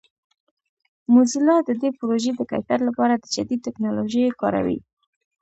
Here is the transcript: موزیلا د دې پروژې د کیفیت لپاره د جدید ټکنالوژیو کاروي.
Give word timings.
موزیلا 1.13 1.57
د 1.67 1.69
دې 1.81 1.89
پروژې 1.97 2.31
د 2.35 2.41
کیفیت 2.51 2.81
لپاره 2.87 3.13
د 3.17 3.23
جدید 3.35 3.59
ټکنالوژیو 3.65 4.37
کاروي. 4.41 4.79